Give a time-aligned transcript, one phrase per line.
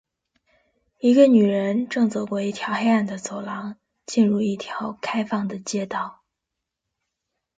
[0.97, 3.75] 一个女人正走过一条黑暗的走廊，
[4.07, 6.23] 进入一条开放的街道。